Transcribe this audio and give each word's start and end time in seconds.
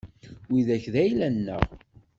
Widak 0.49 0.85
d 0.93 0.95
ayla-nneɣ. 1.03 1.61